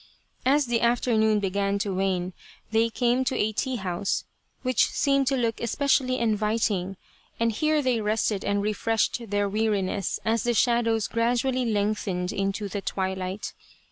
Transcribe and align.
As 0.47 0.65
the 0.65 0.81
afternoon 0.81 1.39
began 1.39 1.77
to 1.77 1.93
wane 1.93 2.33
they 2.71 2.89
came 2.89 3.23
to 3.25 3.35
a 3.37 3.51
tea 3.51 3.75
house, 3.75 4.23
which 4.63 4.87
seemed 4.89 5.27
to 5.27 5.37
look 5.37 5.61
especially 5.61 6.17
inviting, 6.17 6.97
and 7.39 7.51
here 7.51 7.83
they 7.83 8.01
rested 8.01 8.43
and 8.43 8.63
refreshed 8.63 9.29
their 9.29 9.47
weariness 9.47 10.19
as 10.25 10.41
the 10.41 10.55
shadows 10.55 11.07
gradually 11.07 11.65
lengthened 11.65 12.33
into 12.33 12.67
the 12.67 12.81
twilight. 12.81 13.53